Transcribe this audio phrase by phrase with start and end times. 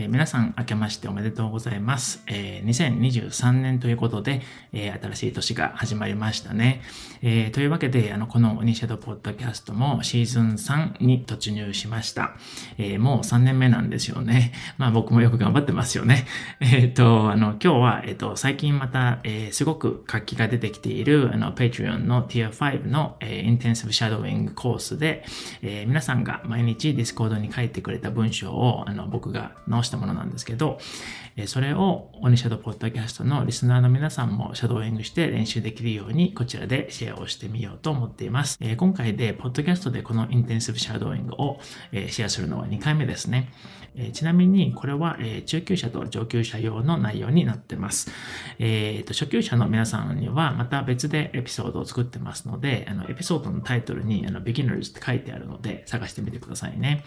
[0.00, 2.22] えー、皆さん明けましておめでとうございます。
[2.28, 6.82] えー、2023年ということで、えー、新しい年が始まりましたね。
[7.20, 12.36] えー、というわけで、あの、このオニシャドポッドキャストもシーズン3に突入しました。
[12.78, 14.52] えー、もう3年目なんですよね。
[14.76, 16.26] まあ僕もよく頑張ってますよね。
[16.60, 25.24] えっ、ー、と、あの、今日は、えっ、ー、と、最近また、えー、すごく活気が出てきている、あの、Patreon の Tier 5の、えー、インテンシブシャドウィングコースで、
[25.62, 30.78] えー、皆さんが毎日 Discord に書いてくれた文章を、あの、僕が直したものなんですけど、
[31.46, 38.58] それをオニシャドポッドキャストのリスナーの皆さんもシャドーイングして練習できるようにこちらでシェアをしてみようと思っています。
[38.76, 41.60] 今回でポッドキャストでこのインテンシブシャドーイングを、
[41.92, 43.52] シェアするのは2回目ですね。
[44.12, 48.10] ちなみにこれは、中級者と上級者用の内容になってます。
[48.58, 57.04] えーと、初級者の皆さんにはまた別でエピソードを作ってますので、あのエピソードのタイトルにあの Beginners って書いてあるので探してみてくださいね。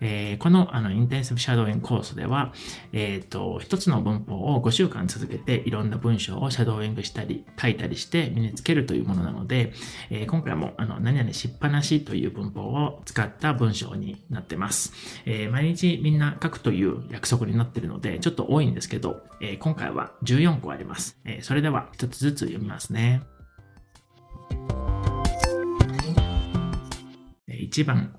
[0.00, 2.52] えー、このあのインテンシブシャドーイングコースでは、
[2.92, 9.72] え、ー、と、一つの文法を5週間続けていろんな文章をシャドーイングしたり書いたりして身につけるというものなので、
[10.10, 14.92] えー、今回もあの何々しっぱなしという文法を使った文章になってます。
[15.24, 21.18] え毎日みんな書くという約束になっているのでちょっと多いんですけど、え今回は14個あります。
[21.24, 23.22] えそれでは一つずつ読みますね。
[27.48, 28.14] 1番、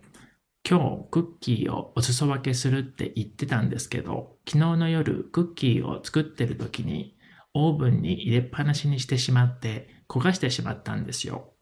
[0.74, 7.16] 今日クッキーをお裾分けするって言ってたんですけど、昨日の夜クッキーを作ってる時に
[7.54, 11.54] オーブンに入れっぱなしにしてしまって焦がしてしまったんですよ。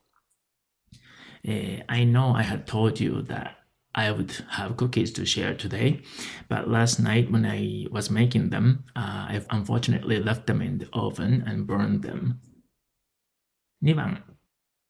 [1.44, 3.56] Uh, I know I had told you that
[3.92, 6.02] I would have cookies to share today,
[6.48, 10.88] but last night when I was making them, uh, I unfortunately left them in the
[10.94, 12.36] oven and burned them.
[13.84, 14.24] 2番、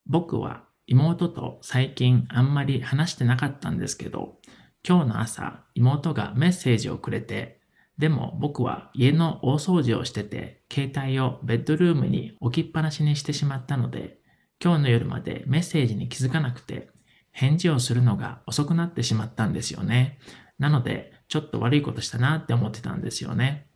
[0.06, 4.38] 僕は妹と最近あんまり話してなかったんですけど、
[4.86, 7.60] 今日の朝妹がメッセージをくれて、
[7.98, 14.18] でも僕は家の大掃除をしてて、携帯をベッドルームに置きっぱなしにしてしまったので、
[14.62, 16.90] 今日の夜までメッセージに気づかなくて、
[17.30, 20.18] 返事をするのが遅くなってしまったんですよね。
[20.58, 23.68] なので、ちょっと悪いことしたなって思ってたんですよね。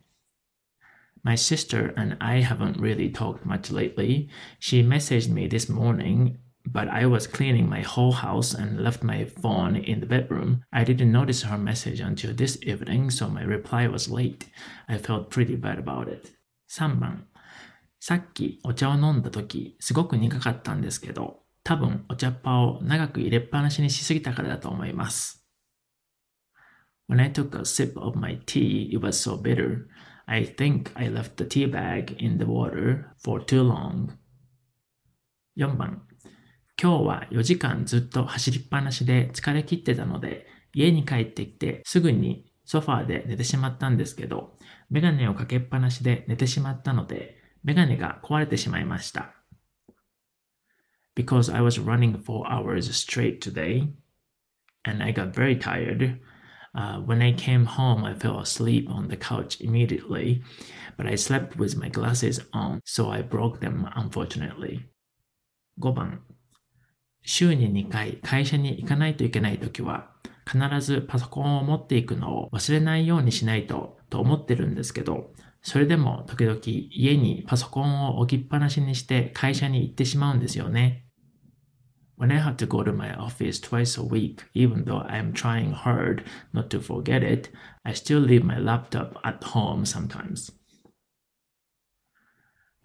[1.23, 4.29] My sister and I haven't really talked much lately.
[4.59, 6.35] She messaged me this morning
[6.66, 10.62] but I was cleaning my whole house and left my phone in the bedroom.
[10.72, 14.46] I didn't notice her message until this evening, so my reply was late.
[14.88, 16.30] I felt pretty bad about it.
[16.68, 17.26] 3番。
[18.00, 25.46] さっきお茶を飲んだ時、すごく苦かったんですけど、多分お茶っ葉を長く入れっぱなしにしすぎたからだと思います。
[27.08, 29.86] When I took a sip of my tea, it was so bitter.
[30.26, 34.16] I think I left the tea bag in the water for too long.
[35.56, 36.02] 4番。
[36.79, 44.57] 今日は4時間ずっと走りっぱなしで疲れ切ってたので、家に帰ってきてすぐにソファーで寝てしまったんですけど、
[44.91, 49.33] メガネをかけっぱなしで寝てしまったので、メガネが壊れてしまいました。
[51.15, 53.89] Because I was running four hours straight today,
[54.83, 56.19] and I got very tired.
[56.75, 60.43] Uh, when I came home, I fell asleep on the couch immediately,
[60.95, 64.85] but I slept with my glasses on, so I broke them unfortunately.
[65.79, 66.21] 5番
[67.23, 70.11] 週に2回会社に行かないといけないときは、
[70.49, 81.03] 必ずパソコンを持っていくのを忘れないようにしないとと思ってるんですけど、それでも時々家にパソコンを置きっぱなしにして会社に行ってしまうんですよね。
[82.17, 85.71] When I have to go to my office twice a week, even though I am trying
[85.71, 87.51] hard not to forget it,
[87.83, 90.51] I still leave my laptop at home sometimes.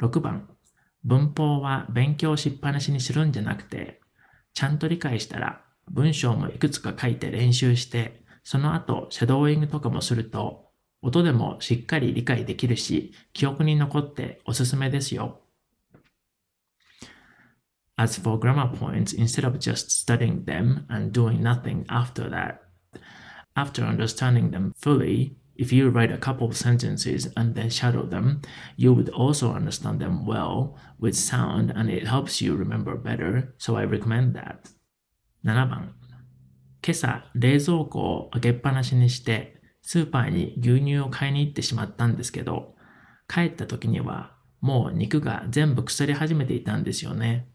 [0.00, 0.50] 6番、
[1.02, 4.01] 文法は勉強しっぱなしにするんじゃなくて、
[4.54, 10.70] ちゃんと理解したら文章もいくつか書いて練習して、その後シャドーイングとかもすると、
[11.02, 15.40] 音でもしっかり理解できるし、記憶に残っておすすめですよ。
[17.96, 22.60] As for grammar points, instead of just studying them and doing nothing after that,
[23.54, 28.41] after understanding them fully, if you write a couple of sentences and then shadow them,
[28.77, 33.75] you would also understand them well with sound and it helps you remember better, so
[33.75, 34.69] I recommend that.
[35.43, 35.93] 7番
[36.81, 42.75] 今朝冷蔵庫を開けっぱなしにしてスーパーに牛乳を買いに行ってしまったんですけど
[43.27, 47.47] 帰った時にはもう肉が全部腐り始めていたんですよね。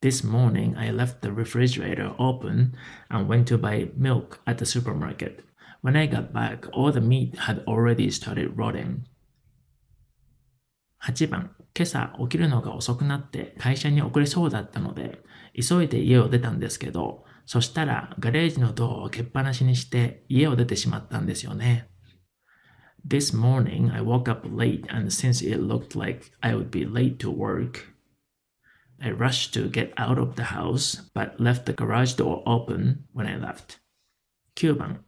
[0.00, 2.72] This morning I left the refrigerator open
[3.08, 5.44] and went to buy milk at the supermarket.
[5.83, 9.01] When I got back, all the meat had already started rotting.
[10.99, 15.19] 8番、今朝起きるのが遅くなって会社に遅れそうだったので、
[15.53, 21.89] 急いで家を出たんですけど、そしたらガレージのドアを開けっぱなしにして家を出てしまったんですよね。
[23.05, 27.29] This morning I woke up late and since it looked like I would be late to
[27.29, 27.93] work,
[29.01, 33.27] I rushed to get out of the house but left the garage door open when
[33.27, 33.81] I left.
[34.55, 35.03] 9番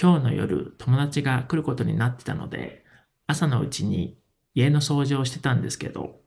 [0.00, 2.84] 今日の夜友達が来ることになってたので
[3.26, 4.18] 朝のうちに
[4.54, 6.20] 家の掃除をしてたんですけど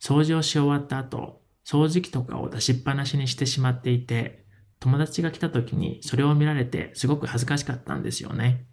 [0.00, 4.46] 掃除をし終わった後掃除機とかを出しっぱなしにしてしまっていて、
[4.80, 8.64] 友達が来た時にそれを見られてすごく恥ずかしかったんですよね。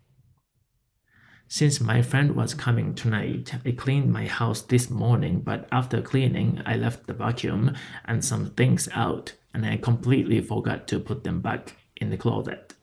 [1.49, 6.61] Since my friend was coming tonight, I cleaned my house this morning, but after cleaning,
[6.63, 7.75] I left the vacuum
[8.07, 12.75] and some things out, and I completely forgot to put them back in the closet.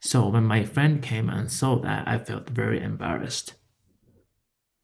[0.00, 3.54] So when my friend came and saw that, I felt very embarrassed.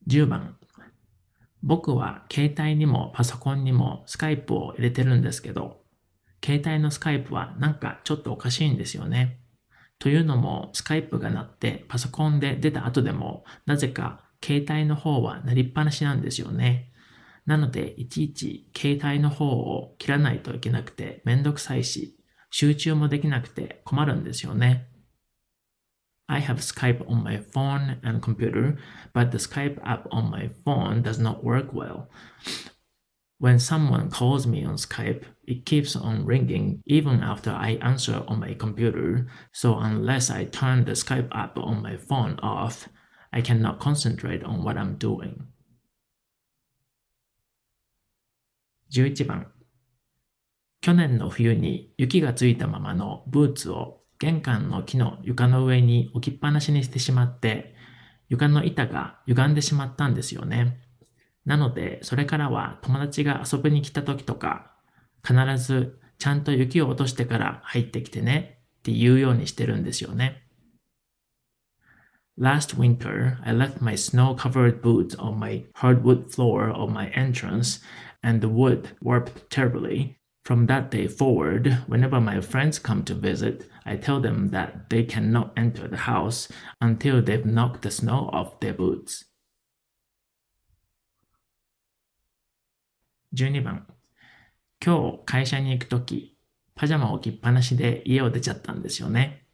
[0.09, 0.57] 10番
[1.67, 5.83] 僕は携帯にもパソコンにもスカイプを入れてるんですけど、
[6.45, 9.41] 携帯のスカイプはなんかちょっとおかしいんですよね。
[9.99, 16.93] というのも、スカイプが鳴ってパソコンで出た後でも、なぜか携帯の方は鳴りっぱなしなんですよね。
[17.47, 22.17] なので、いちいち携帯の方を切らないといけなくてめんどくさいし、
[22.51, 24.89] 集中もできなくて困るんですよね。
[26.30, 28.78] I have Skype on my phone and computer,
[29.14, 32.10] but the Skype app on my phone does not work well.
[33.38, 38.40] When someone calls me on Skype, it keeps on ringing even after I answer on
[38.40, 42.88] my computer, so unless I turn the Skype app on my phone off,
[43.34, 45.48] I cannot concentrate on what I'm doing.
[48.92, 49.48] 11番
[50.82, 57.75] 去年の冬に雪がついたままのブーツを 玄関の木の床の上に置きっぱなしにしてしまって、
[58.29, 60.79] 床の板が歪んでしまったんですよね。
[61.45, 64.73] なので、それからは友達が遊びに来た時とか、
[65.25, 70.43] 必ずちゃんと雪を落としてから入ってきてねって言うようにしてるんですよね。
[72.39, 77.83] Last winter, I left my snow-covered boots on my hardwood floor of my entrance,
[78.23, 80.17] and the wood warped terribly.
[80.46, 85.04] From that day forward, whenever my friends come to visit, I tell them that they
[85.04, 86.50] cannot enter the house
[86.82, 89.26] until they've knocked the snow off their boots.
[93.34, 93.88] 12番
[94.84, 96.36] 今日会社に行くとき、
[96.76, 99.46] パジャマを置きっぱなしで家を出ちゃったんですよね。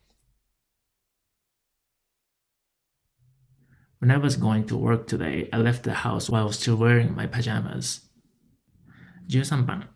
[4.00, 7.28] When I was going to work today, I left the house while still wearing my
[7.28, 8.04] pajamas.
[9.28, 9.90] 13番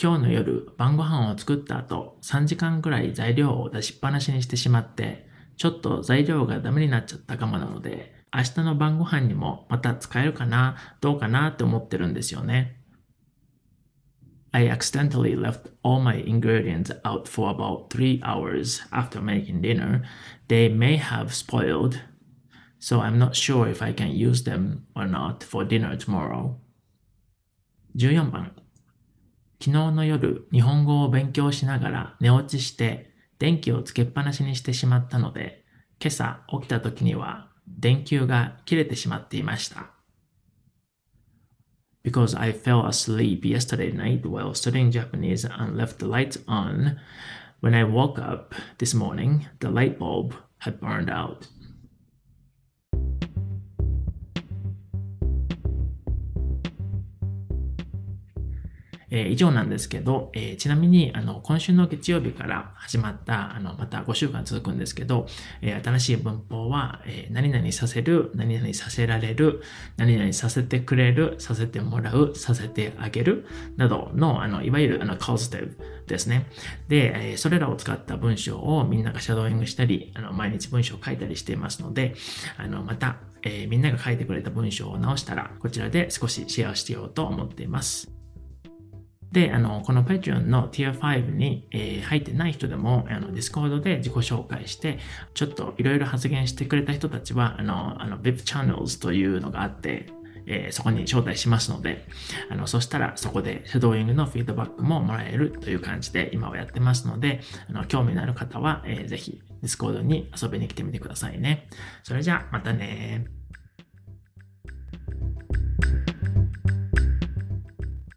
[0.00, 12.78] 今日の夜晩ご飯を作った後3時間くらい材料を出しっぱなしにしてしまってちょっと材料がダメになっちゃったかもなので明日の晩ご飯にもまた使えるかなどうかなって思ってるんですよね。
[14.54, 20.02] I accidentally left all my ingredients out for about three hours after making dinner.
[20.48, 22.00] They may have spoiled,
[22.78, 26.56] so I'm not sure if I can use them or not for dinner tomorrow.
[27.96, 28.61] 14番
[29.62, 35.64] 昨日の夜、日本語を勉強しながら寝落ちして、電気をつけっぱなしにしてしまったので、
[36.00, 39.92] 今朝起きた時には電球が切れてしまっていました。
[42.02, 46.96] Because I fell asleep yesterday night while studying Japanese and left the lights on,
[47.60, 51.46] when I woke up this morning, the light bulb had burned out.
[59.12, 65.26] えー、以上なんですけど、えー、ちなみに、あの、今週の月曜日から始まった、あの、また5週間続くんですけど、
[65.60, 69.62] えー、新しい文法は、え何々させる、何々させられる、
[69.98, 76.46] 何々させてくれる、させてもらう、させてあげる、などの、あの、いわゆる、あの、カウスティブですね。
[76.88, 82.14] で、えそれらを使った文章をみんながシャドーイングしたり、あの、毎日文章を書いたりしていますので、
[82.56, 88.21] あの、また、えみんなが書いてくれた文章を直したら、こちらで少しシェアをしてようと思っています。
[89.32, 94.98] で、あの、この Patreon の Tier 5に、えー、入ってない人でも、あの、Discord で自己紹介して、
[95.32, 100.12] ちょっといろいろ発言してくれた人たちは、あの、あの、VIP Channels というのがあって、
[100.46, 102.04] えー、そこに招待しますので、
[102.50, 111.68] あの、そしたらそこでシャドーイングのフィードバックももらえるという感じで今はやってますので、あの、興味のある方は、えー、ぜひ Discord に遊びに来てみてくださいね。
[112.02, 113.26] それじゃあ、またね